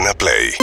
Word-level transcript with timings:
Urbana 0.00 0.14
Play 0.14 0.54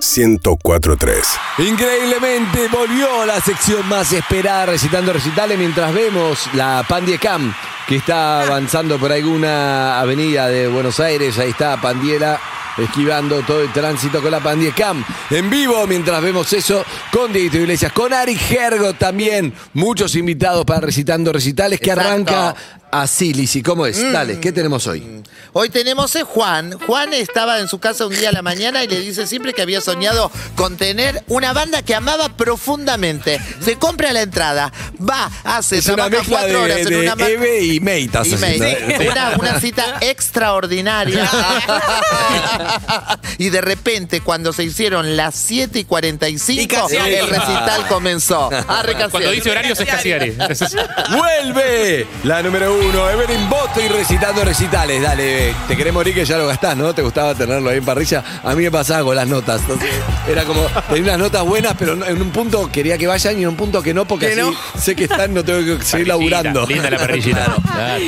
1043. 0.00 1.26
Increíblemente 1.58 2.68
volvió 2.68 3.26
la 3.26 3.40
sección 3.40 3.86
más 3.88 4.12
esperada 4.12 4.66
recitando 4.66 5.12
recitales 5.12 5.58
mientras 5.58 5.92
vemos 5.92 6.48
la 6.54 6.84
Pandiecam 6.88 7.52
que 7.88 7.96
está 7.96 8.42
avanzando 8.42 8.98
por 8.98 9.10
alguna 9.10 9.98
avenida 9.98 10.46
de 10.46 10.68
Buenos 10.68 11.00
Aires. 11.00 11.38
Ahí 11.38 11.50
está 11.50 11.80
Pandiela 11.80 12.40
esquivando 12.78 13.42
todo 13.42 13.62
el 13.62 13.72
tránsito 13.72 14.22
con 14.22 14.30
la 14.30 14.40
Pandiecam 14.40 15.04
en 15.30 15.50
vivo 15.50 15.86
mientras 15.88 16.22
vemos 16.22 16.52
eso 16.52 16.84
con 17.10 17.32
Dieguito 17.32 17.58
Iglesias, 17.58 17.92
con 17.92 18.12
Ari 18.12 18.36
Gergo 18.36 18.94
también. 18.94 19.52
Muchos 19.74 20.14
invitados 20.14 20.64
para 20.64 20.80
recitando 20.80 21.32
recitales 21.32 21.80
que 21.80 21.90
Exacto. 21.90 22.08
arranca 22.08 22.54
así, 22.92 23.32
Lisi. 23.34 23.62
¿Cómo 23.62 23.86
es? 23.86 24.12
Dale, 24.12 24.40
¿qué 24.40 24.52
tenemos 24.52 24.86
hoy? 24.86 25.22
Hoy 25.52 25.68
tenemos 25.68 26.14
a 26.16 26.24
Juan. 26.24 26.78
Juan 26.86 27.12
estaba 27.12 27.58
en 27.58 27.66
su 27.68 27.78
casa 27.80 28.06
un 28.06 28.14
día 28.14 28.28
a 28.28 28.32
la 28.32 28.42
mañana 28.42 28.84
y 28.84 28.88
le 28.88 29.00
dice 29.00 29.26
siempre 29.26 29.52
que 29.52 29.62
había 29.62 29.80
soñado 29.80 30.30
con 30.54 30.76
tener 30.76 31.24
una 31.26 31.52
banda 31.52 31.82
que 31.82 31.94
amaba 31.94 32.28
profundamente. 32.36 33.40
Se 33.60 33.76
compra 33.76 34.12
la 34.12 34.22
entrada, 34.22 34.72
va, 35.00 35.28
hace, 35.44 35.78
Es 35.78 35.86
una 35.86 35.96
trabaja 36.08 36.18
mezcla 36.18 36.38
cuatro 36.38 36.62
horas 36.62 36.76
de, 36.76 36.82
en 36.82 36.88
de 36.90 37.00
una 37.00 37.16
ma- 37.16 37.28
Eve 37.28 37.64
y 37.64 37.80
May. 37.80 38.04
estás 38.04 38.28
y 38.28 38.34
haciendo, 38.34 38.64
¿eh? 38.64 39.08
una, 39.10 39.30
una 39.38 39.60
cita 39.60 39.96
extraordinaria. 40.00 41.28
y 43.38 43.48
de 43.50 43.60
repente, 43.60 44.20
cuando 44.20 44.52
se 44.52 44.62
hicieron 44.64 45.16
las 45.16 45.34
7 45.34 45.80
y 45.80 45.84
45, 45.84 46.88
Y 46.90 46.96
el 46.96 47.28
recital 47.28 47.86
comenzó. 47.88 48.50
Arre, 48.68 48.94
Cuando 49.10 49.30
dice 49.32 49.50
horarios 49.50 49.80
es 49.80 49.88
Casiari. 49.88 50.36
¡Vuelve! 51.10 52.06
La 52.24 52.42
número 52.42 52.74
uno, 52.74 52.79
Evelyn 52.82 53.48
Boto 53.48 53.80
y 53.80 53.88
recitando 53.88 54.44
recitales. 54.44 55.00
Dale, 55.02 55.54
te 55.68 55.76
querés 55.76 55.92
morir 55.92 56.14
que 56.14 56.24
ya 56.24 56.38
lo 56.38 56.46
gastás, 56.46 56.74
¿no? 56.76 56.94
¿Te 56.94 57.02
gustaba 57.02 57.34
tenerlo 57.34 57.68
ahí 57.70 57.76
en 57.78 57.84
parrilla? 57.84 58.22
A 58.42 58.54
mí 58.54 58.62
me 58.62 58.70
pasaba 58.70 59.04
con 59.04 59.14
las 59.16 59.26
notas. 59.28 59.60
Entonces, 59.60 59.90
era 60.28 60.44
como, 60.44 60.62
tenía 60.88 61.02
unas 61.14 61.18
notas 61.18 61.44
buenas, 61.44 61.74
pero 61.78 61.92
en 62.04 62.22
un 62.22 62.30
punto 62.30 62.70
quería 62.72 62.96
que 62.96 63.06
vayan 63.06 63.38
y 63.38 63.42
en 63.42 63.48
un 63.48 63.56
punto 63.56 63.82
que 63.82 63.92
no, 63.92 64.06
porque 64.06 64.28
Que 64.28 64.32
así 64.40 64.50
no. 64.50 64.56
sé 64.80 64.96
que 64.96 65.04
están, 65.04 65.34
no 65.34 65.44
tengo 65.44 65.76
que 65.78 65.84
seguir 65.84 66.08
Parrillita, 66.08 66.36
laburando. 66.42 66.66
Linda 66.66 66.90
la 66.90 66.98
parrillita. 66.98 67.56
Claro. 67.72 68.04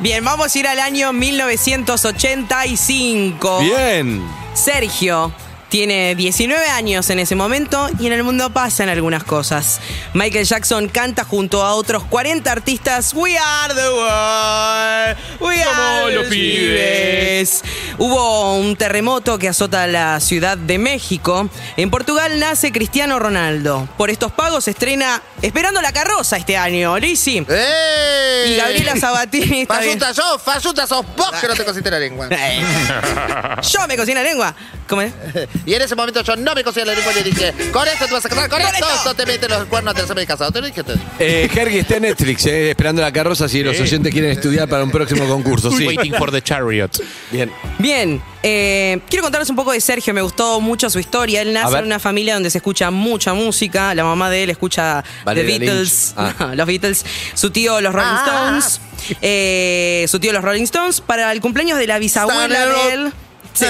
Bien, 0.00 0.24
vamos 0.24 0.54
a 0.54 0.58
ir 0.58 0.66
al 0.68 0.80
año 0.80 1.12
1985. 1.12 3.60
Bien. 3.60 4.22
Sergio 4.54 5.32
tiene 5.68 6.14
19 6.14 6.66
años 6.68 7.10
en 7.10 7.18
ese 7.18 7.34
momento 7.34 7.88
y 7.98 8.06
en 8.06 8.12
el 8.12 8.22
mundo 8.22 8.50
pasan 8.50 8.88
algunas 8.88 9.24
cosas. 9.24 9.80
Michael 10.14 10.44
Jackson 10.46 10.88
canta 10.88 11.24
junto 11.24 11.62
a 11.62 11.74
otros 11.74 12.04
40 12.04 12.50
artistas 12.50 13.12
We 13.14 13.36
are 13.36 13.74
the 13.74 13.88
world, 13.88 15.16
we 15.40 15.62
are 15.62 16.14
los 16.14 16.22
los 16.22 16.26
pibes. 16.30 17.62
pibes. 17.62 17.64
Hubo 17.98 18.56
un 18.56 18.76
terremoto 18.76 19.38
que 19.38 19.48
azota 19.48 19.86
la 19.86 20.20
Ciudad 20.20 20.56
de 20.56 20.78
México. 20.78 21.48
En 21.76 21.90
Portugal 21.90 22.38
nace 22.38 22.72
Cristiano 22.72 23.18
Ronaldo. 23.18 23.88
Por 23.96 24.10
estos 24.10 24.32
pagos 24.32 24.64
se 24.64 24.70
estrena 24.70 25.22
Esperando 25.40 25.80
la 25.80 25.92
carroza 25.92 26.36
este 26.36 26.56
año, 26.56 26.98
Lizzy. 26.98 27.46
¡Ey! 27.48 28.52
Y 28.52 28.56
Gabriela 28.56 28.96
Sabatini. 28.96 29.66
Falluta 29.66 30.10
yo, 30.10 30.38
falluta 30.38 30.86
sos 30.86 31.04
vos 31.16 31.30
que 31.40 31.46
no 31.46 31.54
te 31.54 31.64
cosiste 31.64 31.90
la 31.90 31.98
lengua. 31.98 32.28
Yo 33.62 33.86
me 33.86 33.96
cocino 33.96 34.20
la 34.20 34.28
lengua. 34.28 34.54
¿Cómo 34.88 35.02
es? 35.02 35.12
Y 35.66 35.74
en 35.74 35.82
ese 35.82 35.94
momento 35.94 36.22
yo 36.22 36.34
no 36.36 36.54
me 36.54 36.64
cosía 36.64 36.84
la 36.84 36.94
lengua 36.94 37.12
y 37.12 37.16
le 37.16 37.22
dije, 37.24 37.52
con 37.72 37.86
esto 37.86 38.06
te 38.06 38.12
vas 38.12 38.24
a 38.24 38.28
casar, 38.28 38.48
con, 38.48 38.60
Con 38.60 38.68
esto, 38.74 38.86
esto. 38.94 39.14
te 39.14 39.26
metes 39.26 39.48
los 39.48 39.64
cuernos 39.66 39.94
a 39.94 39.96
tercer 39.96 40.26
casado. 40.26 40.50
Te 40.50 40.60
lo 40.62 40.70
te. 40.70 40.94
Eh, 41.18 41.48
Hergy 41.54 41.78
está 41.78 41.96
en 41.96 42.02
Netflix, 42.02 42.46
eh, 42.46 42.70
esperando 42.70 43.02
la 43.02 43.12
carroza 43.12 43.48
si 43.48 43.62
los 43.62 43.78
oyentes 43.78 44.12
quieren 44.12 44.30
estudiar 44.30 44.68
para 44.68 44.82
un 44.84 44.90
próximo 44.90 45.26
concurso. 45.28 45.70
Sí. 45.70 45.86
Waiting 45.86 46.14
for 46.14 46.30
the 46.32 46.40
chariot. 46.42 46.90
Bien. 47.30 47.50
Bien, 47.78 48.22
eh, 48.42 49.00
quiero 49.08 49.22
contarles 49.22 49.50
un 49.50 49.56
poco 49.56 49.72
de 49.72 49.80
Sergio, 49.80 50.14
me 50.14 50.22
gustó 50.22 50.60
mucho 50.60 50.88
su 50.90 50.98
historia. 50.98 51.42
Él 51.42 51.52
nace 51.52 51.76
en 51.78 51.84
una 51.84 51.98
familia 51.98 52.34
donde 52.34 52.50
se 52.50 52.58
escucha 52.58 52.90
mucha 52.90 53.34
música. 53.34 53.94
La 53.94 54.04
mamá 54.04 54.30
de 54.30 54.44
él 54.44 54.50
escucha 54.50 55.04
Valeria 55.24 55.58
The 55.58 55.58
Beatles. 55.66 56.14
Ah. 56.16 56.34
no, 56.40 56.54
los 56.54 56.66
Beatles. 56.66 57.04
Su 57.34 57.50
tío 57.50 57.80
los 57.80 57.92
Rolling 57.92 58.08
Ah. 58.10 58.58
Stones. 58.58 58.80
eh, 59.20 60.06
su 60.08 60.18
tío 60.18 60.32
los 60.32 60.42
Rolling 60.42 60.62
Stones. 60.64 61.00
Para 61.00 61.30
el 61.32 61.40
cumpleaños 61.40 61.78
de 61.78 61.86
la 61.86 61.98
bisabuela 61.98 62.66
de 62.66 62.92
él. 62.94 63.12
Sí, 63.58 63.66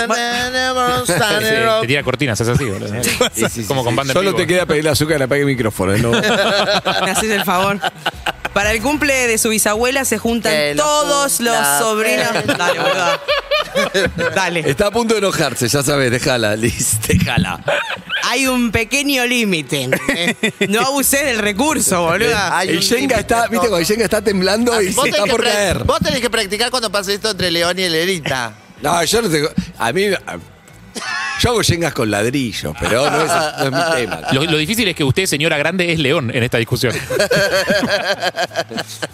te 1.81 1.87
tira 1.87 2.03
cortinas, 2.05 2.41
es 2.41 2.49
así, 2.49 2.65
boludo. 2.65 3.03
Sí, 3.03 3.11
sí, 3.35 3.47
sí, 3.49 3.65
Como 3.65 3.85
con 3.85 3.97
banda 3.97 4.13
Solo 4.13 4.35
te 4.35 4.47
queda 4.47 4.67
pedir 4.67 4.81
el 4.81 4.89
azúcar, 4.89 5.23
apague 5.23 5.41
el 5.43 5.47
micrófono. 5.47 5.97
¿no? 5.97 6.11
me 7.05 7.11
haces 7.11 7.31
el 7.31 7.45
favor. 7.45 7.79
Para 8.53 8.73
el 8.73 8.83
cumple 8.83 9.29
de 9.29 9.39
su 9.39 9.51
bisabuela 9.51 10.05
se 10.05 10.19
juntan 10.19 10.77
lo 10.77 10.83
todos 10.83 11.39
los 11.41 11.55
cumpla 11.55 11.79
sobrinos. 11.79 12.29
Dale, 12.59 12.79
boluda. 12.81 13.21
Dale. 14.35 14.61
Está 14.69 14.87
a 14.87 14.91
punto 14.91 15.15
de 15.15 15.19
enojarse, 15.19 15.69
ya 15.69 15.83
sabes, 15.83 16.11
déjala, 16.11 16.57
Liz, 16.57 16.99
déjala. 17.07 17.61
Hay 18.25 18.47
un 18.49 18.73
pequeño 18.73 19.25
límite. 19.27 19.89
No 20.69 20.81
abuses 20.81 21.25
del 21.25 21.39
recurso, 21.39 22.03
boluda. 22.03 22.59
Hay 22.59 22.71
El 22.71 22.77
un 22.77 22.83
Shenga 22.83 23.01
límite, 23.01 23.21
está, 23.21 23.37
no. 23.37 23.43
viste, 23.51 23.59
cuando 23.69 23.79
el 23.79 23.85
Shenga 23.85 24.05
está 24.05 24.23
temblando 24.23 24.83
y 24.83 24.87
Vos 24.89 25.05
se 25.05 25.13
tenés 25.13 25.15
está 25.15 25.25
que 25.25 25.31
por 25.31 25.41
pra- 25.45 25.53
caer. 25.53 25.85
Vos 25.85 25.99
tenés 26.01 26.21
que 26.21 26.31
practicar 26.31 26.71
cuando 26.71 26.91
pase 26.91 27.15
esto 27.15 27.31
entre 27.31 27.51
León 27.51 27.79
y 27.79 27.83
Elerita. 27.83 28.55
No, 28.83 29.03
yo 29.05 29.23
no 29.23 29.29
tengo. 29.29 29.49
A 29.79 29.93
mí. 29.93 30.05
a- 30.07 30.39
yo 31.41 31.51
hago 31.51 31.63
Shengas 31.63 31.95
con 31.95 32.11
ladrillos, 32.11 32.75
pero 32.81 33.11
no 33.11 33.21
es, 33.23 33.29
no 33.29 33.65
es 33.67 33.73
mi 33.73 33.91
tema. 33.97 34.21
Lo, 34.33 34.45
lo 34.45 34.57
difícil 34.59 34.89
es 34.89 34.95
que 34.97 35.05
usted, 35.05 35.27
señora 35.27 35.57
grande, 35.59 35.93
es 35.93 35.99
león 35.99 36.31
en 36.35 36.43
esta 36.43 36.59
discusión. 36.59 36.95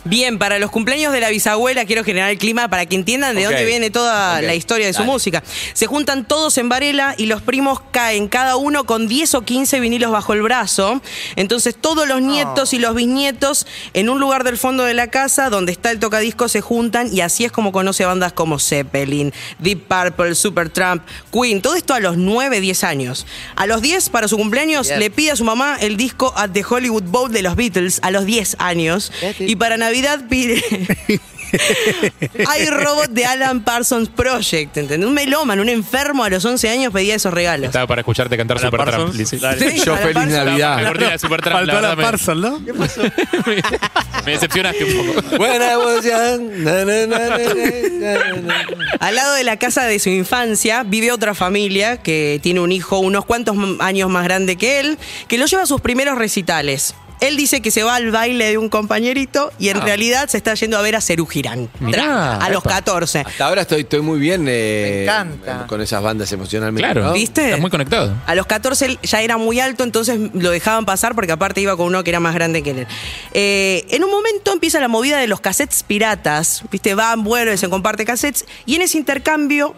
Bien, 0.04 0.38
para 0.38 0.58
los 0.58 0.70
cumpleaños 0.70 1.12
de 1.12 1.20
la 1.20 1.30
bisabuela 1.30 1.84
quiero 1.86 2.04
generar 2.04 2.30
el 2.30 2.38
clima 2.38 2.68
para 2.68 2.86
que 2.86 2.94
entiendan 2.94 3.34
de 3.34 3.46
Ok. 3.46 3.52
dónde 3.52 3.64
viene 3.64 3.90
toda 3.90 4.36
Ok. 4.38 4.42
la 4.44 4.54
historia 4.54 4.86
de 4.86 4.92
su 4.92 5.00
Dale. 5.00 5.12
música. 5.12 5.42
Se 5.72 5.86
juntan 5.86 6.26
todos 6.26 6.58
en 6.58 6.68
Varela 6.68 7.14
y 7.16 7.26
los 7.26 7.42
primos 7.42 7.80
caen 7.90 8.28
cada 8.28 8.56
uno 8.56 8.84
con 8.84 9.08
10 9.08 9.34
o 9.34 9.42
15 9.42 9.80
vinilos 9.80 10.12
bajo 10.12 10.32
el 10.34 10.42
brazo. 10.42 11.00
Entonces 11.36 11.74
todos 11.80 12.06
los 12.06 12.20
nietos 12.20 12.72
y 12.74 12.78
los 12.78 12.94
bisnietos 12.94 13.66
en 13.94 14.08
un 14.08 14.20
lugar 14.20 14.44
del 14.44 14.58
fondo 14.58 14.84
de 14.84 14.94
la 14.94 15.08
casa 15.08 15.48
donde 15.50 15.72
está 15.72 15.90
el 15.90 15.98
tocadisco 15.98 16.48
se 16.48 16.60
juntan 16.60 17.08
y 17.12 17.20
así 17.20 17.44
es 17.44 17.52
como 17.52 17.72
conoce 17.72 18.04
bandas 18.04 18.32
como 18.32 18.58
Zeppelin, 18.58 19.32
Deep 19.58 19.84
Purple, 19.88 20.34
Supertramp, 20.34 21.02
Queen, 21.32 21.62
todo 21.62 21.74
esto 21.76 21.94
a 21.94 22.00
los 22.00 22.13
9, 22.16 22.60
10 22.60 22.84
años. 22.84 23.26
A 23.56 23.66
los 23.66 23.82
10 23.82 24.10
para 24.10 24.28
su 24.28 24.36
cumpleaños 24.36 24.88
Bien. 24.88 25.00
le 25.00 25.10
pide 25.10 25.32
a 25.32 25.36
su 25.36 25.44
mamá 25.44 25.76
el 25.80 25.96
disco 25.96 26.32
At 26.36 26.50
the 26.50 26.64
Hollywood 26.68 27.04
Bowl 27.04 27.32
de 27.32 27.42
los 27.42 27.56
Beatles 27.56 28.00
a 28.02 28.10
los 28.10 28.26
10 28.26 28.56
años 28.58 29.12
y 29.38 29.56
para 29.56 29.76
Navidad 29.76 30.26
pide 30.28 30.62
Hay 32.48 32.66
robot 32.68 33.08
de 33.10 33.24
Alan 33.26 33.62
Parsons 33.62 34.08
Project, 34.08 34.76
¿entendés? 34.76 35.06
Un 35.08 35.14
melómano, 35.14 35.62
un 35.62 35.68
enfermo 35.68 36.24
a 36.24 36.30
los 36.30 36.44
11 36.44 36.68
años 36.68 36.92
pedía 36.92 37.14
esos 37.14 37.32
regalos. 37.32 37.66
Estaba 37.66 37.86
para 37.86 38.00
escucharte 38.00 38.36
cantar 38.36 38.58
Alan 38.58 38.70
Supertramp, 38.70 38.96
Parsons. 39.06 39.16
Lizzy. 39.16 39.36
Dale. 39.38 39.70
Sí, 39.70 39.82
Yo 39.84 39.92
Alan 39.94 40.02
feliz 40.02 40.14
Parsons. 40.14 40.44
Navidad. 40.44 41.18
Supertramp, 41.18 41.56
Faltó 41.58 41.72
la 41.72 41.78
a 41.78 41.82
la 41.82 41.88
verdad, 41.94 41.96
me- 41.96 42.02
Parson, 42.04 42.40
¿no? 42.40 42.58
Me 44.24 44.32
decepcionaste 44.32 44.84
un 44.84 45.06
poco. 45.14 45.42
When 45.42 45.60
I 45.62 45.76
was 45.76 46.04
young, 46.04 46.64
na, 46.64 46.84
na, 46.84 47.06
na, 47.06 47.18
na, 47.18 47.38
na, 47.38 47.54
na, 48.00 48.36
na. 48.42 48.66
Al 49.00 49.14
lado 49.14 49.34
de 49.34 49.44
la 49.44 49.58
casa 49.58 49.84
de 49.84 49.98
su 49.98 50.08
infancia 50.08 50.82
vive 50.82 51.12
otra 51.12 51.34
familia 51.34 51.98
que 51.98 52.40
tiene 52.42 52.60
un 52.60 52.72
hijo 52.72 52.98
unos 53.00 53.24
cuantos 53.26 53.54
m- 53.54 53.76
años 53.80 54.08
más 54.08 54.24
grande 54.24 54.56
que 54.56 54.80
él, 54.80 54.98
que 55.28 55.36
lo 55.36 55.44
lleva 55.46 55.64
a 55.64 55.66
sus 55.66 55.80
primeros 55.82 56.16
recitales. 56.16 56.94
Él 57.26 57.36
dice 57.36 57.62
que 57.62 57.70
se 57.70 57.82
va 57.82 57.94
al 57.94 58.10
baile 58.10 58.50
de 58.50 58.58
un 58.58 58.68
compañerito 58.68 59.50
y 59.58 59.68
en 59.70 59.80
realidad 59.80 60.28
se 60.28 60.36
está 60.36 60.54
yendo 60.54 60.76
a 60.76 60.82
ver 60.82 60.96
a 60.96 61.00
Cerú 61.00 61.26
Girán. 61.26 61.70
Mirá, 61.80 62.36
a 62.36 62.50
los 62.50 62.62
epa. 62.64 62.74
14. 62.76 63.20
Hasta 63.20 63.46
ahora 63.46 63.62
estoy, 63.62 63.80
estoy 63.80 64.00
muy 64.00 64.18
bien 64.18 64.44
eh, 64.48 64.92
Me 64.96 65.02
encanta. 65.04 65.66
con 65.66 65.80
esas 65.80 66.02
bandas 66.02 66.30
emocionalmente. 66.32 66.82
Claro. 66.86 67.04
¿no? 67.04 67.12
¿Viste? 67.14 67.44
Estás 67.46 67.60
muy 67.60 67.70
conectado. 67.70 68.14
A 68.26 68.34
los 68.34 68.46
14 68.46 68.86
él 68.86 68.98
ya 69.02 69.22
era 69.22 69.38
muy 69.38 69.58
alto, 69.60 69.84
entonces 69.84 70.18
lo 70.34 70.50
dejaban 70.50 70.84
pasar 70.84 71.14
porque 71.14 71.32
aparte 71.32 71.60
iba 71.60 71.76
con 71.76 71.86
uno 71.86 72.04
que 72.04 72.10
era 72.10 72.20
más 72.20 72.34
grande 72.34 72.62
que 72.62 72.70
él. 72.70 72.86
Eh, 73.32 73.86
en 73.90 74.04
un 74.04 74.10
momento 74.10 74.52
empieza 74.52 74.80
la 74.80 74.88
movida 74.88 75.18
de 75.18 75.26
los 75.26 75.40
cassettes 75.40 75.82
piratas. 75.82 76.62
Viste, 76.70 76.94
van, 76.94 77.24
vuelven, 77.24 77.56
se 77.58 77.68
comparte 77.68 78.04
cassettes. 78.04 78.44
Y 78.66 78.74
en 78.76 78.82
ese 78.82 78.98
intercambio 78.98 79.74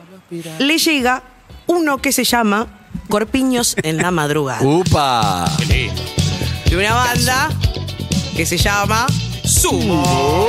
le 0.59 0.79
llega 0.79 1.23
uno 1.67 1.99
que 1.99 2.13
se 2.13 2.25
llama 2.25 2.67
Corpiños 3.09 3.77
en 3.83 3.99
la 3.99 4.11
madrugada. 4.11 4.63
¡Upa! 4.63 5.45
Qué 5.59 5.67
lindo. 5.67 6.03
De 6.69 6.77
una 6.77 6.95
banda 6.95 7.49
que 8.37 8.45
se 8.45 8.59
llama 8.59 9.07
Sumo. 9.45 10.49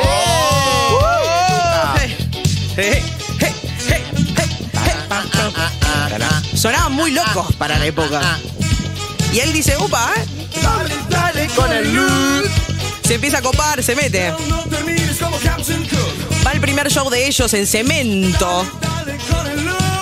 Eh, 1.98 2.18
eh, 2.78 3.04
eh. 3.04 4.04
Sonaban 6.56 6.92
muy 6.94 7.12
locos 7.12 7.56
para 7.56 7.78
la 7.78 7.86
época. 7.86 8.22
Y 9.32 9.40
él 9.40 9.54
dice, 9.54 9.78
upa, 9.78 10.12
¿eh? 10.18 10.26
Dale, 10.62 10.96
dale 11.10 11.48
con 11.56 11.72
el 11.72 11.94
look. 11.94 12.50
Se 13.04 13.16
empieza 13.16 13.38
a 13.38 13.42
copar, 13.42 13.84
se 13.84 13.96
mete. 13.96 14.34
Va 16.46 16.52
el 16.52 16.60
primer 16.60 16.92
show 16.92 17.10
de 17.10 17.28
ellos 17.28 17.54
en 17.54 17.68
cemento. 17.68 18.66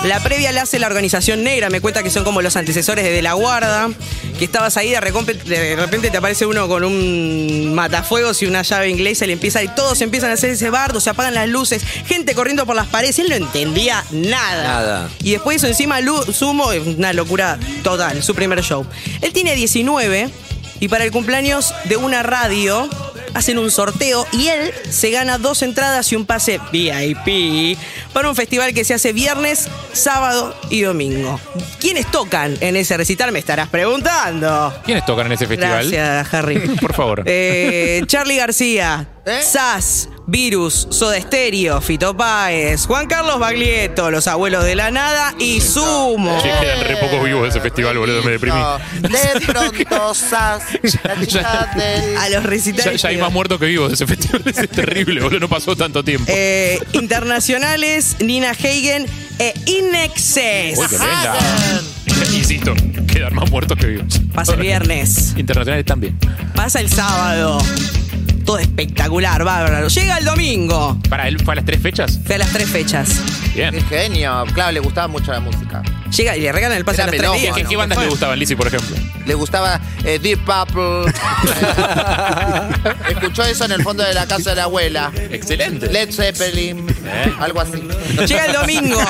La 0.06 0.20
previa 0.22 0.52
la 0.52 0.62
hace 0.62 0.78
la 0.78 0.86
organización 0.86 1.44
negra, 1.44 1.72
me 1.72 1.82
cuenta 1.82 2.04
que 2.04 2.12
son 2.12 2.24
como 2.24 2.44
los 2.44 2.56
antecesores 2.56 3.04
de 3.04 3.12
De 3.12 3.24
la 3.24 3.34
Guarda, 3.34 3.90
que 4.38 4.46
estabas 4.46 4.78
ahí, 4.78 4.92
de 4.92 5.02
repente, 5.02 5.34
de 5.34 5.76
repente 5.76 6.12
te 6.12 6.18
aparece 6.18 6.46
uno 6.46 6.68
con 6.68 6.84
un 6.84 7.74
matafuegos 7.74 8.40
y 8.44 8.46
una 8.46 8.62
llave 8.62 8.90
inglesa 8.90 9.26
y 9.26 9.30
le 9.30 9.34
empieza, 9.34 9.64
y 9.64 9.68
todos 9.68 10.00
empiezan 10.02 10.30
a 10.30 10.34
hacer 10.34 10.52
ese 10.52 10.70
bardo, 10.70 11.02
se 11.02 11.10
apagan 11.10 11.34
las 11.34 11.50
luces, 11.50 11.84
gente 12.06 12.36
corriendo 12.36 12.68
por 12.68 12.76
las 12.76 12.86
paredes, 12.86 13.18
él 13.18 13.30
no 13.30 13.36
entendía 13.36 14.06
nada. 14.12 14.64
Nada. 14.64 15.10
Y 15.24 15.32
después 15.32 15.58
eso 15.58 15.68
encima 15.68 16.00
Sumo, 16.32 16.72
es 16.72 16.86
una 16.86 17.12
locura 17.14 17.58
total, 17.84 18.22
su 18.22 18.36
primer 18.36 18.62
show. 18.62 18.86
Él 19.22 19.34
tiene 19.34 19.56
19 19.56 20.30
y 20.80 20.88
para 20.88 21.04
el 21.04 21.12
cumpleaños 21.12 21.74
de 21.86 21.98
una 21.98 22.22
radio 22.22 22.88
hacen 23.36 23.60
un 23.60 23.70
sorteo 23.70 24.26
y 24.32 24.48
él 24.48 24.74
se 24.90 25.12
gana 25.12 25.38
dos 25.38 25.62
entradas 25.62 26.12
y 26.12 26.16
un 26.16 26.26
pase 26.26 26.60
VIP 26.72 27.78
para 28.14 28.30
un 28.30 28.36
festival 28.36 28.74
que 28.74 28.84
se 28.84 28.94
hace 28.96 29.14
viernes, 29.14 29.68
sábado 29.94 30.56
y 30.70 30.82
domingo. 30.82 31.40
¿Quiénes 31.80 32.10
tocan 32.10 32.58
en 32.62 32.76
ese 32.78 32.98
recital? 32.98 33.32
Me 33.32 33.40
estarás 33.40 33.70
preguntando. 33.70 34.74
¿Quiénes 34.86 35.06
tocan 35.06 35.28
en 35.28 35.34
ese 35.34 35.46
festival? 35.48 35.92
Gracias, 35.92 36.34
Harry. 36.34 36.60
Por 36.82 36.94
favor. 36.94 37.24
Eh, 37.26 38.02
Charlie 38.08 38.38
García, 38.38 39.06
¿Eh? 39.28 39.42
Sass, 39.42 40.08
Virus, 40.28 40.88
Soda 40.92 41.20
Stereo, 41.20 41.82
Fito 41.82 42.16
Páez, 42.16 42.86
Juan 42.86 43.08
Carlos 43.08 43.40
Baglietto, 43.40 44.12
Los 44.12 44.28
Abuelos 44.28 44.64
de 44.64 44.76
la 44.76 44.92
Nada 44.92 45.34
y 45.40 45.62
Sumo. 45.62 46.40
Sí, 46.44 46.48
quedan 46.62 46.82
re 46.88 46.98
pocos 46.98 47.24
vivos 47.26 47.42
de 47.42 47.50
ese 47.50 47.60
festival, 47.60 47.98
boludo, 47.98 48.22
me 48.22 48.32
deprimí. 48.34 48.60
De 49.02 49.42
pronto, 49.48 50.14
Sas, 50.14 50.62
la 51.04 51.26
chica 51.26 51.72
del... 51.76 52.18
A 52.18 52.30
los 52.30 52.44
recitales. 52.44 53.02
ya 53.02 53.10
hay 53.10 53.18
más 53.18 53.32
muertos 53.32 53.60
que 53.60 53.66
vivos 53.66 53.90
de 53.90 53.96
ese 53.96 54.06
festival. 54.06 54.44
Es 54.46 54.70
terrible, 54.70 55.20
boludo, 55.22 55.40
no 55.40 55.50
pasó 55.50 55.76
tanto 55.76 56.04
tiempo. 56.04 56.26
Eh, 56.28 56.80
internacionales, 56.94 58.18
Nina 58.20 58.52
Hagen 58.52 59.08
e 59.40 59.54
Inexcess. 59.66 60.78
Uy, 60.78 60.86
qué 60.88 60.98
linda. 61.00 61.38
Insisto, 62.38 62.74
quedan 63.12 63.34
más 63.34 63.50
muertos 63.50 63.76
que 63.80 63.88
vivos. 63.88 64.22
Pasa 64.36 64.54
el 64.54 64.60
viernes, 64.62 65.34
Internacionales 65.36 65.86
también. 65.86 66.16
pasa 66.56 66.80
el 66.80 66.92
sábado. 66.92 67.58
Todo 68.46 68.60
espectacular, 68.60 69.44
bárbaro. 69.44 69.88
Llega 69.88 70.18
el 70.18 70.26
domingo. 70.26 71.00
¿Para 71.10 71.28
él 71.28 71.40
fue 71.44 71.54
a 71.54 71.56
las 71.56 71.66
tres 71.66 71.82
fechas? 71.82 72.20
Fue 72.26 72.36
a 72.36 72.38
las 72.38 72.52
tres 72.52 72.70
fechas. 72.70 73.20
Bien. 73.56 73.72
Qué 73.72 73.82
genio. 73.82 74.46
Claro, 74.54 74.72
le 74.72 74.80
gustaba 74.82 75.08
mucho 75.08 75.32
la 75.32 75.40
música. 75.40 75.82
Llega 76.16 76.38
y 76.38 76.42
le 76.42 76.52
regalan 76.52 76.78
el 76.78 76.86
pase 76.86 77.02
a 77.02 77.06
Era 77.06 77.18
tres 77.18 77.42
días. 77.42 77.68
¿Qué, 77.68 77.76
bandas 77.76 77.98
le 77.98 78.08
gustaban, 78.08 78.38
Lizzy, 78.38 78.56
por 78.56 78.68
ejemplo? 78.68 78.96
Le 79.26 79.34
gustaba 79.34 79.82
eh, 80.04 80.20
Deep 80.20 80.40
Purple. 80.46 81.12
Escuchó 83.10 83.44
eso 83.44 83.66
en 83.66 83.72
el 83.72 83.82
fondo 83.82 84.04
de 84.04 84.14
la 84.14 84.28
casa 84.28 84.52
de 84.52 84.58
la 84.58 84.64
abuela. 84.66 85.12
Excelente. 85.32 85.88
Led 85.88 86.12
Zeppelin. 86.12 86.86
Algo 87.40 87.62
así. 87.62 87.82
Llega 88.28 88.46
el 88.46 88.54
domingo. 88.54 89.02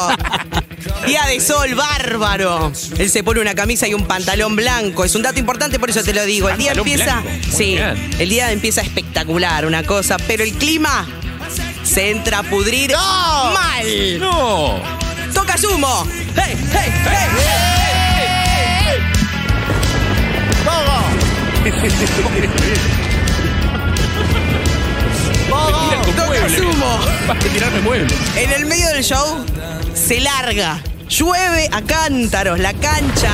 Día 1.06 1.24
de 1.28 1.40
sol, 1.40 1.76
bárbaro. 1.76 2.72
Él 2.98 3.10
se 3.10 3.24
pone 3.24 3.40
una 3.40 3.54
camisa 3.54 3.88
y 3.88 3.94
un 3.94 4.06
pantalón 4.06 4.56
blanco. 4.56 5.06
Es 5.06 5.14
un 5.16 5.22
dato 5.22 5.40
importante, 5.40 5.80
por 5.80 5.90
eso 5.90 6.04
te 6.04 6.14
lo 6.14 6.26
digo. 6.26 6.50
El 6.50 6.58
día 6.58 6.72
empieza. 6.72 7.22
Sí, 7.56 7.78
el 8.20 8.30
día 8.30 8.52
empieza 8.52 8.82
espectacular, 8.82 9.66
una 9.66 9.84
cosa. 9.84 10.18
Pero 10.28 10.44
el 10.44 10.54
clima 10.54 11.08
se 11.84 12.10
entra 12.12 12.40
a 12.40 12.44
pudrir 12.44 12.92
¡No! 12.92 13.52
mal. 13.54 14.20
No. 14.20 14.82
Toca 15.34 15.58
sumo. 15.58 16.08
¡Hey, 16.36 16.56
hey, 16.74 16.94
hey! 17.06 17.30
Con 25.50 26.16
Toca 26.16 26.50
sumo. 26.50 27.00
Vas 27.28 27.38
a 27.38 27.50
tirarme 27.50 27.82
muebles. 27.82 28.14
En 28.36 28.52
el 28.52 28.66
medio 28.66 28.88
del 28.90 29.04
show 29.04 29.46
se 29.94 30.20
larga. 30.20 30.82
Llueve 31.10 31.70
a 31.72 31.82
cántaros. 31.82 32.60
La 32.60 32.74
cancha. 32.74 33.32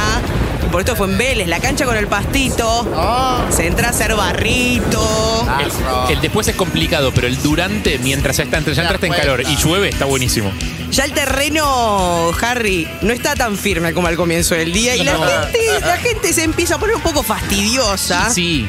Por 0.72 0.82
esto 0.82 0.96
fue 0.96 1.08
en 1.08 1.18
Vélez. 1.18 1.48
La 1.48 1.60
cancha 1.60 1.86
con 1.86 1.98
el 1.98 2.08
pastito. 2.08 2.88
Oh, 2.96 3.46
Se 3.50 3.68
entra 3.68 3.88
a 3.88 3.90
hacer 3.92 4.16
barrito. 4.16 5.46
barro. 5.46 6.10
El 6.10 6.22
después 6.22 6.48
es 6.48 6.56
complicado, 6.56 7.12
pero 7.14 7.28
el 7.28 7.42
durante, 7.42 7.98
mientras 8.00 8.38
ya, 8.38 8.44
está, 8.44 8.60
ya 8.60 8.82
entraste 8.82 9.08
en 9.08 9.14
calor 9.14 9.42
y 9.42 9.56
llueve, 9.58 9.90
está 9.90 10.06
buenísimo. 10.06 10.52
Ya 10.92 11.06
el 11.06 11.14
terreno, 11.14 12.32
Harry, 12.42 12.88
no 13.02 13.14
está 13.14 13.36
tan 13.36 13.58
firme 13.58 13.94
como 13.94 14.08
al 14.08 14.16
comienzo 14.16 14.56
del 14.56 14.72
día. 14.74 14.96
Y 14.96 15.04
la, 15.04 15.14
gente, 15.18 15.60
la 15.82 15.98
gente 15.98 16.34
se 16.34 16.44
empieza 16.44 16.76
a 16.76 16.80
poner 16.80 16.96
un 16.96 17.02
poco 17.02 17.24
fastidiosa. 17.24 18.30
Sí. 18.30 18.68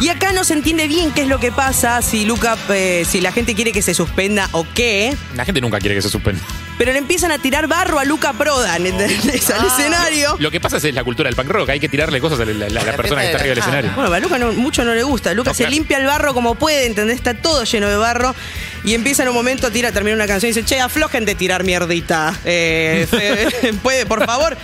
Y 0.00 0.08
acá 0.08 0.32
no 0.32 0.44
se 0.44 0.54
entiende 0.54 0.88
bien 0.88 1.12
qué 1.12 1.22
es 1.22 1.28
lo 1.28 1.40
que 1.40 1.52
pasa, 1.52 2.02
si 2.02 2.24
Luca, 2.24 2.56
eh, 2.70 3.04
si 3.08 3.20
la 3.20 3.32
gente 3.32 3.54
quiere 3.54 3.72
que 3.72 3.82
se 3.82 3.94
suspenda 3.94 4.48
o 4.52 4.66
qué. 4.74 5.16
La 5.34 5.44
gente 5.44 5.60
nunca 5.60 5.78
quiere 5.78 5.94
que 5.94 6.02
se 6.02 6.10
suspenda. 6.10 6.42
Pero 6.76 6.90
le 6.92 6.98
empiezan 6.98 7.30
a 7.30 7.38
tirar 7.38 7.68
barro 7.68 8.00
a 8.00 8.04
Luca 8.04 8.32
Prodan 8.32 8.84
¿entendés? 8.84 9.48
al 9.50 9.64
escenario. 9.66 10.36
Lo 10.40 10.50
que 10.50 10.60
pasa 10.60 10.76
es 10.78 10.92
la 10.92 11.04
cultura 11.04 11.28
del 11.28 11.36
punk 11.36 11.48
rock. 11.48 11.68
Hay 11.70 11.78
que 11.78 11.88
tirarle 11.88 12.20
cosas 12.20 12.40
a 12.40 12.44
la, 12.44 12.68
la- 12.68 12.82
la 12.82 12.96
persona 12.96 13.20
que 13.20 13.26
está 13.28 13.38
arriba 13.38 13.54
del 13.54 13.58
Ah. 13.58 13.66
escenario. 13.66 13.92
Bueno, 13.94 14.12
a 14.12 14.18
Luca 14.20 14.38
no- 14.38 14.52
mucho 14.52 14.84
no 14.84 14.92
le 14.92 15.02
gusta. 15.04 15.32
Luca 15.34 15.50
No, 15.50 15.54
se 15.54 15.62
claro. 15.64 15.70
limpia 15.70 15.98
el 15.98 16.06
barro 16.06 16.34
como 16.34 16.56
puede, 16.56 16.86
¿entendés? 16.86 17.16
Está 17.16 17.34
todo 17.34 17.62
lleno 17.64 17.88
de 17.88 17.96
barro. 17.96 18.34
Y 18.82 18.94
empieza 18.94 19.22
en 19.22 19.28
un 19.28 19.34
momento, 19.36 19.70
tira, 19.70 19.92
termina 19.92 20.16
una 20.16 20.26
canción 20.26 20.50
y 20.50 20.54
dice, 20.54 20.66
che, 20.66 20.80
aflojen 20.80 21.24
de 21.24 21.34
tirar 21.36 21.62
mierdita. 21.64 22.34
Eh, 22.44 23.06
puede, 23.82 24.04
por 24.04 24.26
favor. 24.26 24.56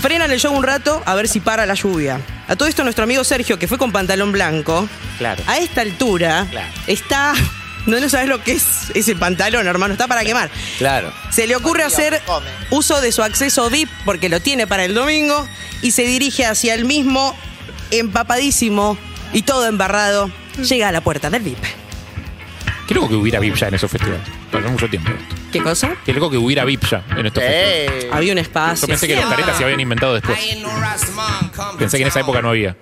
Frenan 0.00 0.32
el 0.32 0.40
show 0.40 0.52
un 0.52 0.64
rato 0.64 1.00
a 1.06 1.14
ver 1.14 1.28
si 1.28 1.38
para 1.40 1.64
la 1.64 1.74
lluvia. 1.74 2.20
A 2.48 2.56
todo 2.56 2.68
esto 2.68 2.82
nuestro 2.82 3.04
amigo 3.04 3.22
Sergio, 3.24 3.56
que 3.58 3.68
fue 3.68 3.78
con 3.78 3.92
pantalón 3.92 4.32
blanco, 4.32 4.88
Claro. 5.18 5.42
a 5.46 5.58
esta 5.58 5.80
altura 5.82 6.46
Claro. 6.50 6.68
está... 6.88 7.34
No, 7.86 7.98
no 7.98 8.08
sabes 8.08 8.28
lo 8.28 8.42
que 8.42 8.52
es 8.52 8.90
ese 8.94 9.16
pantalón, 9.16 9.66
hermano. 9.66 9.94
Está 9.94 10.06
para 10.06 10.22
quemar. 10.24 10.50
Claro. 10.78 11.12
Se 11.30 11.46
le 11.46 11.56
ocurre 11.56 11.82
hacer 11.82 12.20
uso 12.70 13.00
de 13.00 13.10
su 13.12 13.22
acceso 13.22 13.68
VIP 13.70 13.88
porque 14.04 14.28
lo 14.28 14.40
tiene 14.40 14.66
para 14.66 14.84
el 14.84 14.94
domingo 14.94 15.46
y 15.82 15.90
se 15.90 16.02
dirige 16.02 16.46
hacia 16.46 16.74
el 16.74 16.84
mismo 16.84 17.36
empapadísimo 17.90 18.96
y 19.32 19.42
todo 19.42 19.66
embarrado. 19.66 20.30
Llega 20.62 20.88
a 20.88 20.92
la 20.92 21.00
puerta 21.00 21.30
del 21.30 21.42
VIP. 21.42 21.58
Qué 22.86 22.94
loco 22.94 23.08
que 23.08 23.14
hubiera 23.14 23.40
VIP 23.40 23.54
ya 23.54 23.68
en 23.68 23.74
esos 23.74 23.90
festivales. 23.90 24.26
Pasó 24.50 24.68
mucho 24.68 24.88
tiempo 24.88 25.10
esto. 25.10 25.34
¿Qué 25.50 25.62
cosa? 25.62 25.94
Qué 26.04 26.12
loco 26.12 26.30
que 26.30 26.36
hubiera 26.36 26.64
VIP 26.64 26.84
ya 26.84 27.04
en 27.16 27.26
estos 27.26 27.42
festivales. 27.42 28.04
Eh, 28.04 28.10
Había 28.12 28.32
un 28.32 28.38
espacio. 28.38 28.82
Yo 28.86 28.92
pensé 28.92 29.06
que 29.08 29.16
los 29.16 29.24
caretas 29.26 29.56
se 29.56 29.64
habían 29.64 29.80
inventado 29.80 30.14
después. 30.14 30.38
Pensé 31.78 31.96
que 31.96 32.02
en 32.02 32.08
esa 32.08 32.20
época 32.20 32.42
no 32.42 32.50
había. 32.50 32.76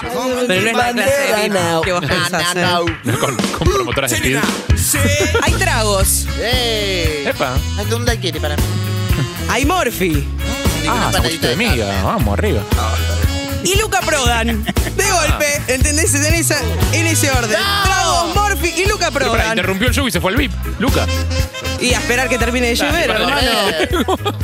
Pero 0.00 0.24
no 0.24 0.40
es 0.40 0.64
la 0.64 0.92
clase 0.92 1.10
de 1.10 1.32
Bandera, 1.32 1.80
que 1.84 1.92
vos 1.92 2.04
pensás. 2.08 2.56
¿eh? 2.56 3.12
Con, 3.20 3.36
con 3.36 3.68
promotoras 3.72 4.10
de 4.10 4.16
speed. 4.16 4.38
Hay 5.42 5.52
tragos. 5.54 6.26
Eh. 6.38 7.24
Epa. 7.28 7.56
Ay, 7.78 7.86
¿Dónde 7.86 8.18
quiere 8.18 8.40
para 8.40 8.56
mí? 8.56 8.62
Hay 9.50 9.64
Morphy. 9.64 10.26
Ah, 10.88 11.10
sanguchito 11.12 11.46
de 11.48 11.56
miga. 11.56 12.02
Vamos, 12.02 12.38
arriba. 12.38 12.62
Y 13.64 13.76
Luca 13.78 14.00
Prodan. 14.00 14.64
De 14.64 15.10
golpe, 15.10 15.60
¿entendés? 15.68 16.14
En, 16.14 16.34
esa- 16.34 16.60
en 16.92 17.06
ese 17.06 17.30
orden. 17.30 17.50
Tragos, 17.84 18.34
Morphy 18.34 18.68
y 18.68 18.86
Luca 18.86 19.10
Pero 19.10 19.26
pará, 19.26 19.42
Prodan. 19.42 19.48
interrumpió 19.58 19.88
el 19.88 19.94
show 19.94 20.06
y 20.06 20.10
se 20.12 20.20
fue 20.20 20.30
al 20.30 20.36
VIP. 20.38 20.52
Luca. 20.78 21.06
Y 21.80 21.94
a 21.94 21.98
esperar 21.98 22.28
que 22.28 22.38
termine 22.38 22.68
de 22.68 22.74
llover, 22.74 23.10
hermano. 23.10 23.50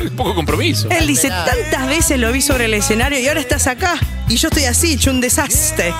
Un 0.01 0.09
poco 0.15 0.35
compromiso. 0.35 0.87
Él 0.89 1.07
dice, 1.07 1.29
tantas 1.29 1.87
veces 1.87 2.19
lo 2.19 2.31
vi 2.31 2.41
sobre 2.41 2.65
el 2.65 2.73
escenario 2.73 3.19
y 3.19 3.27
ahora 3.27 3.39
estás 3.41 3.67
acá. 3.67 3.97
Y 4.29 4.37
yo 4.37 4.47
estoy 4.47 4.65
así, 4.65 4.93
hecho 4.93 5.11
un 5.11 5.21
desastre. 5.21 5.93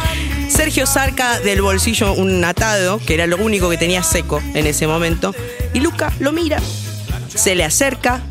Sergio 0.49 0.85
saca 0.85 1.39
del 1.39 1.61
bolsillo 1.61 2.13
un 2.13 2.43
atado, 2.43 2.99
que 3.05 3.13
era 3.15 3.27
lo 3.27 3.37
único 3.37 3.69
que 3.69 3.77
tenía 3.77 4.01
seco 4.03 4.41
en 4.53 4.65
ese 4.67 4.87
momento. 4.87 5.35
Y 5.73 5.79
Luca 5.81 6.13
lo 6.19 6.31
mira, 6.31 6.59
se 7.33 7.53
le 7.55 7.63
acerca 7.65 8.21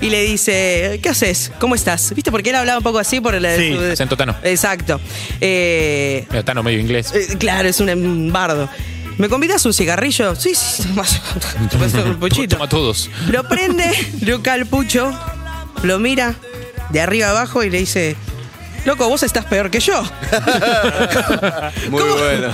y 0.00 0.08
le 0.10 0.22
dice, 0.22 0.98
¿qué 1.02 1.10
haces? 1.10 1.52
¿Cómo 1.60 1.74
estás? 1.74 2.12
¿Viste? 2.14 2.30
Porque 2.32 2.50
él 2.50 2.56
hablaba 2.56 2.78
un 2.78 2.84
poco 2.84 2.98
así 2.98 3.20
por 3.20 3.34
el... 3.34 3.44
Sí, 3.56 3.76
acento 3.92 4.16
tano. 4.16 4.34
Exacto. 4.42 5.00
Eh, 5.40 6.26
Medio 6.30 6.44
Tano 6.44 6.62
medio 6.62 6.80
inglés. 6.80 7.12
eh, 7.14 7.36
claro, 7.38 7.68
es 7.68 7.78
un, 7.80 7.90
un 7.90 8.32
bardo. 8.32 8.68
¿Me 9.20 9.28
convidas 9.28 9.64
un 9.66 9.74
cigarrillo? 9.74 10.34
Sí, 10.34 10.54
sí, 10.54 10.82
más. 10.94 11.20
un 12.06 12.18
puchito. 12.18 12.56
Toma 12.56 12.68
todos. 12.70 13.10
Lo 13.28 13.46
prende, 13.46 13.84
Luca 14.22 14.54
al 14.54 14.64
pucho, 14.64 15.12
lo 15.82 15.98
mira 15.98 16.34
de 16.88 17.02
arriba 17.02 17.28
abajo 17.28 17.62
y 17.62 17.68
le 17.68 17.78
dice, 17.80 18.16
loco, 18.86 19.06
vos 19.10 19.22
estás 19.22 19.44
peor 19.44 19.70
que 19.70 19.78
yo. 19.78 20.02
Muy 21.90 22.00
¿Cómo- 22.02 22.14
bueno. 22.16 22.48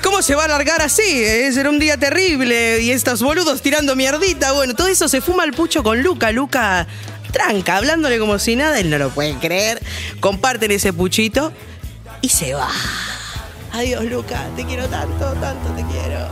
¿Cómo 0.00 0.22
se 0.22 0.36
va 0.36 0.44
a 0.44 0.48
largar 0.48 0.80
así? 0.80 1.02
Eh, 1.04 1.50
Será 1.52 1.70
un 1.70 1.80
día 1.80 1.96
terrible 1.96 2.80
y 2.82 2.92
estos 2.92 3.20
boludos 3.20 3.60
tirando 3.60 3.96
mierdita. 3.96 4.52
Bueno, 4.52 4.74
todo 4.76 4.86
eso 4.86 5.08
se 5.08 5.20
fuma 5.20 5.42
el 5.44 5.52
pucho 5.52 5.82
con 5.82 6.02
Luca. 6.04 6.30
Luca 6.30 6.86
tranca, 7.32 7.78
hablándole 7.78 8.20
como 8.20 8.38
si 8.38 8.54
nada, 8.54 8.78
él 8.78 8.90
no 8.90 8.98
lo 8.98 9.10
puede 9.10 9.34
creer. 9.38 9.82
Comparten 10.20 10.70
ese 10.70 10.92
puchito 10.92 11.52
y 12.20 12.28
se 12.28 12.54
va. 12.54 12.68
Adiós, 13.72 14.04
Luca, 14.04 14.46
te 14.54 14.64
quiero 14.64 14.86
tanto, 14.86 15.32
tanto 15.40 15.70
te 15.70 15.82
quiero. 15.84 16.28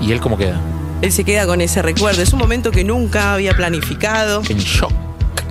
¿Y 0.00 0.10
él 0.10 0.20
cómo 0.20 0.36
queda? 0.36 0.60
Él 1.00 1.12
se 1.12 1.24
queda 1.24 1.46
con 1.46 1.60
ese 1.60 1.80
recuerdo. 1.80 2.22
Es 2.22 2.32
un 2.32 2.40
momento 2.40 2.70
que 2.72 2.82
nunca 2.82 3.34
había 3.34 3.54
planificado. 3.54 4.42
En 4.48 4.58
shock. 4.58 4.92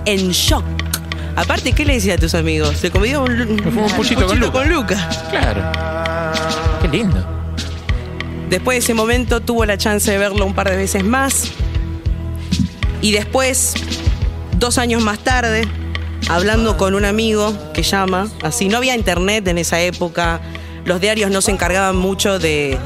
En 0.04 0.30
shock. 0.30 0.64
Aparte, 1.36 1.72
¿qué 1.72 1.86
le 1.86 1.94
decía 1.94 2.14
a 2.14 2.18
tus 2.18 2.34
amigos? 2.34 2.76
Se 2.76 2.90
comió 2.90 3.22
un, 3.22 3.58
fumó 3.62 3.86
un 3.86 3.92
puchito 3.92 4.26
con 4.26 4.38
Luca. 4.38 4.52
con 4.52 4.68
Luca. 4.68 5.08
Claro. 5.30 5.62
Qué 6.82 6.88
lindo. 6.88 7.26
Después 8.50 8.74
de 8.74 8.78
ese 8.80 8.92
momento 8.92 9.40
tuvo 9.40 9.64
la 9.64 9.78
chance 9.78 10.10
de 10.10 10.18
verlo 10.18 10.44
un 10.44 10.54
par 10.54 10.68
de 10.68 10.76
veces 10.76 11.02
más. 11.02 11.50
Y 13.00 13.12
después, 13.12 13.72
dos 14.58 14.76
años 14.76 15.02
más 15.02 15.18
tarde, 15.20 15.66
hablando 16.28 16.76
con 16.76 16.94
un 16.94 17.04
amigo 17.04 17.52
que 17.72 17.82
llama, 17.82 18.28
así, 18.42 18.68
no 18.68 18.78
había 18.78 18.94
internet 18.94 19.46
en 19.48 19.58
esa 19.58 19.80
época, 19.80 20.40
los 20.84 21.00
diarios 21.00 21.30
no 21.30 21.40
se 21.40 21.50
encargaban 21.50 21.96
mucho 21.96 22.38
de, 22.38 22.78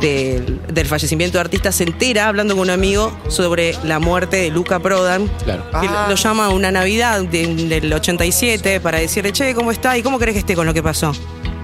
del- 0.00 0.60
del 0.72 0.86
fallecimiento 0.86 1.36
de 1.38 1.40
artistas, 1.42 1.74
se 1.74 1.84
entera 1.84 2.28
hablando 2.28 2.54
con 2.54 2.62
un 2.62 2.70
amigo 2.70 3.12
sobre 3.28 3.74
la 3.84 3.98
muerte 3.98 4.36
de 4.38 4.50
Luca 4.50 4.78
Prodan. 4.78 5.28
Claro. 5.44 5.64
que 5.80 5.88
Ah. 5.88 6.06
lo 6.08 6.14
llama 6.16 6.48
una 6.50 6.70
Navidad 6.70 7.20
de- 7.22 7.46
del 7.46 7.92
87 7.92 8.80
para 8.80 8.98
decirle, 8.98 9.32
che, 9.32 9.54
¿cómo 9.54 9.70
está? 9.72 9.96
¿Y 9.98 10.02
cómo 10.02 10.18
crees 10.18 10.34
que 10.34 10.40
esté 10.40 10.54
con 10.54 10.66
lo 10.66 10.72
que 10.74 10.82
pasó? 10.82 11.12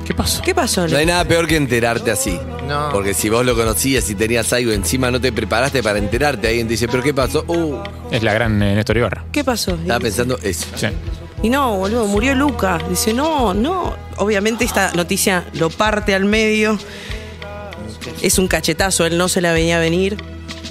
¿Qué 0.06 0.14
pasó? 0.14 0.40
¿Qué 0.40 0.54
pasó? 0.54 0.86
No 0.86 0.96
hay 0.96 1.04
nada 1.06 1.24
peor 1.24 1.48
que 1.48 1.56
enterarte 1.56 2.12
así. 2.12 2.38
No. 2.68 2.90
Porque 2.92 3.12
si 3.12 3.28
vos 3.28 3.44
lo 3.44 3.56
conocías 3.56 4.08
y 4.08 4.14
tenías 4.14 4.52
algo 4.52 4.70
encima, 4.70 5.10
no 5.10 5.20
te 5.20 5.32
preparaste 5.32 5.82
para 5.82 5.98
enterarte. 5.98 6.46
Alguien 6.46 6.68
te 6.68 6.72
dice, 6.74 6.86
¿pero 6.86 7.02
qué 7.02 7.12
pasó? 7.12 7.44
Uh, 7.48 7.78
Es 8.12 8.22
la 8.22 8.32
gran 8.32 8.62
eh, 8.62 8.76
Néstor 8.76 8.98
Ibarra. 8.98 9.24
¿Qué 9.32 9.42
pasó? 9.42 9.74
estaba 9.74 9.98
pensando 9.98 10.38
eso. 10.42 10.66
Sí. 10.76 10.86
Y 11.42 11.48
no, 11.48 11.76
boludo, 11.76 12.06
murió 12.06 12.36
Luca. 12.36 12.78
Dice, 12.88 13.12
no, 13.12 13.52
no. 13.52 13.94
Obviamente 14.18 14.64
esta 14.64 14.92
noticia 14.92 15.44
lo 15.54 15.70
parte 15.70 16.14
al 16.14 16.24
medio. 16.24 16.78
Es 18.22 18.38
un 18.38 18.46
cachetazo, 18.46 19.06
él 19.06 19.18
no 19.18 19.28
se 19.28 19.40
la 19.40 19.52
venía 19.52 19.76
a 19.76 19.80
venir. 19.80 20.16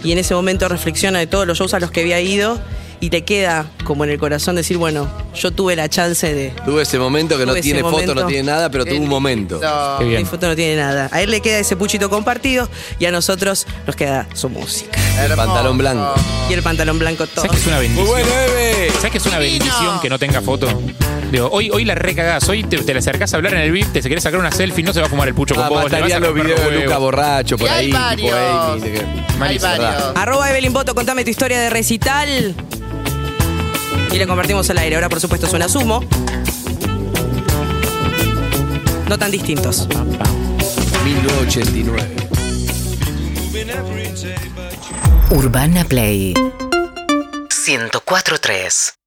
Y 0.03 0.11
en 0.13 0.17
ese 0.17 0.33
momento 0.33 0.69
reflexiona 0.69 1.19
de 1.19 1.27
todos 1.27 1.45
los 1.45 1.57
shows 1.57 1.73
a 1.73 1.79
los 1.79 1.91
que 1.91 2.01
había 2.01 2.21
ido. 2.21 2.59
Y 3.01 3.09
le 3.09 3.23
queda 3.23 3.65
como 3.83 4.03
en 4.03 4.09
el 4.09 4.17
corazón 4.17 4.55
decir, 4.55 4.77
bueno, 4.77 5.07
yo 5.35 5.51
tuve 5.51 5.75
la 5.75 5.89
chance 5.89 6.33
de... 6.33 6.51
Tuve 6.65 6.83
ese 6.83 6.97
momento 6.97 7.37
que 7.37 7.45
no 7.45 7.53
tiene 7.55 7.81
foto, 7.81 7.91
momento. 7.91 8.15
no 8.15 8.25
tiene 8.25 8.43
nada, 8.43 8.71
pero 8.71 8.85
tuvo 8.85 8.99
un 9.01 9.09
momento. 9.09 9.59
No. 9.61 9.97
Qué 9.99 10.05
bien. 10.05 10.21
Mi 10.21 10.25
foto 10.27 10.47
no 10.47 10.55
tiene 10.55 10.77
nada. 10.77 11.09
A 11.11 11.21
él 11.21 11.29
le 11.29 11.41
queda 11.41 11.59
ese 11.59 11.75
puchito 11.75 12.09
compartido 12.09 12.69
y 12.99 13.05
a 13.05 13.11
nosotros 13.11 13.67
nos 13.85 13.95
queda 13.95 14.27
su 14.33 14.49
música. 14.49 14.99
El 15.23 15.31
Hermoso. 15.31 15.47
pantalón 15.47 15.77
blanco. 15.77 16.13
Y 16.49 16.53
el 16.53 16.63
pantalón 16.63 16.97
blanco 16.99 17.27
todo. 17.27 17.45
¿Sabes 17.45 17.51
que 17.51 17.57
es 17.57 17.67
una 17.67 17.77
Muy 17.77 17.87
bendición? 17.87 18.07
bueno, 18.07 18.29
Eve. 18.47 18.91
¿Sabes 18.95 19.11
que 19.11 19.17
es 19.17 19.25
una 19.25 19.39
Divino. 19.39 19.65
bendición 19.65 19.99
que 20.01 20.09
no 20.09 20.17
tenga 20.19 20.41
foto? 20.41 20.67
Digo, 21.31 21.49
hoy, 21.51 21.69
hoy 21.71 21.83
la 21.85 21.95
recagás, 21.95 22.47
hoy 22.49 22.63
te, 22.63 22.77
te 22.77 22.93
la 22.93 22.99
acercás 22.99 23.33
a 23.33 23.37
hablar 23.37 23.55
en 23.55 23.61
el 23.61 23.71
VIP, 23.71 23.91
te 23.91 24.01
se 24.01 24.09
querés 24.09 24.23
sacar 24.23 24.39
una 24.39 24.51
selfie, 24.51 24.83
no 24.83 24.93
se 24.93 25.01
va 25.01 25.07
a 25.07 25.09
fumar 25.09 25.27
el 25.27 25.33
pucho 25.33 25.53
con 25.55 25.63
Ah, 25.63 25.69
vos. 25.69 25.77
le 25.79 25.83
vas 25.85 25.93
a 25.93 25.97
estarían 25.97 26.21
los 26.21 26.33
videos 26.33 26.59
de. 26.71 26.81
Luca 26.85 26.97
borracho 26.97 27.57
por 27.57 27.67
Y 27.67 27.71
hay 27.71 27.77
ahí, 27.77 27.85
tipo 27.91 27.99
varios. 27.99 28.33
Hay 28.33 29.37
Malísimo, 29.39 29.71
varios. 29.77 30.11
Arroba 30.15 30.49
Evelyn 30.51 30.71
Boto, 30.71 30.93
contame 30.95 31.23
tu 31.23 31.31
historia 31.31 31.59
de 31.59 31.69
recital. 31.71 32.55
Y 34.15 34.17
le 34.17 34.27
compartimos 34.27 34.69
al 34.69 34.77
aire. 34.77 34.95
Ahora, 34.95 35.09
por 35.09 35.19
supuesto, 35.19 35.45
suena 35.45 35.67
sumo. 35.67 36.01
No 39.09 39.19
tan 39.19 39.29
distintos. 39.29 39.89
1989. 41.03 42.15
Urbana 45.31 45.83
Play 45.83 46.33
104.3 46.33 48.95